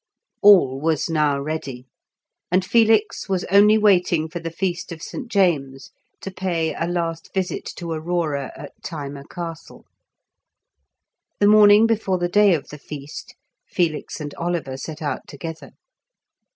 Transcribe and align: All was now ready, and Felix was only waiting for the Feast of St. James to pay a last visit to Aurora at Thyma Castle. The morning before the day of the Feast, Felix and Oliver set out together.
All 0.41 0.79
was 0.81 1.11
now 1.11 1.39
ready, 1.39 1.85
and 2.51 2.65
Felix 2.65 3.29
was 3.29 3.43
only 3.51 3.77
waiting 3.77 4.29
for 4.29 4.39
the 4.39 4.49
Feast 4.49 4.91
of 4.91 4.99
St. 5.03 5.27
James 5.27 5.91
to 6.21 6.31
pay 6.31 6.73
a 6.73 6.87
last 6.87 7.31
visit 7.35 7.65
to 7.75 7.91
Aurora 7.91 8.51
at 8.57 8.71
Thyma 8.83 9.25
Castle. 9.29 9.85
The 11.39 11.45
morning 11.45 11.85
before 11.85 12.17
the 12.17 12.27
day 12.27 12.55
of 12.55 12.69
the 12.69 12.79
Feast, 12.79 13.35
Felix 13.67 14.19
and 14.19 14.33
Oliver 14.39 14.75
set 14.75 15.03
out 15.03 15.27
together. 15.27 15.69